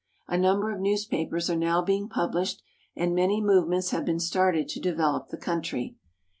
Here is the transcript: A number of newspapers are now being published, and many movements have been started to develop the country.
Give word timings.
A 0.27 0.35
number 0.35 0.71
of 0.71 0.79
newspapers 0.79 1.47
are 1.47 1.55
now 1.55 1.83
being 1.83 2.09
published, 2.09 2.63
and 2.95 3.13
many 3.13 3.39
movements 3.39 3.91
have 3.91 4.03
been 4.03 4.19
started 4.19 4.67
to 4.69 4.79
develop 4.79 5.27
the 5.27 5.37
country. 5.37 5.95